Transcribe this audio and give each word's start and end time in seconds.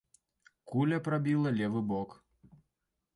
Куля 0.71 0.97
прабіла 1.07 1.49
левы 1.59 1.81
бок. 1.91 2.17